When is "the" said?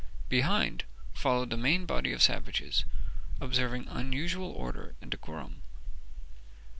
1.51-1.57, 2.21-2.23